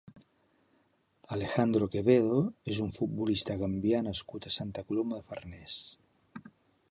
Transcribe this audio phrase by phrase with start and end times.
[1.35, 2.39] Alejandro QUEVEDO
[2.75, 5.79] és un futbolista gambià nascut a Santa Coloma de Farners.